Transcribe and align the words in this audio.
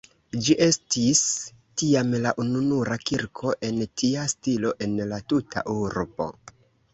Ĝi 0.45 0.53
estis 0.67 1.19
tiam 1.81 2.09
la 2.23 2.31
ununura 2.45 2.97
kirko 3.11 3.53
en 3.69 3.77
tia 4.03 4.25
stilo 4.35 4.73
en 4.87 4.97
la 5.13 5.21
tuta 5.35 5.65
urbo. 5.77 6.31